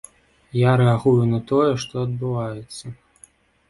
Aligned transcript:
Я 0.59 0.71
рэагую 0.81 1.15
на 1.35 1.39
тое, 1.53 1.69
што 1.87 1.95
адбываецца. 2.09 2.85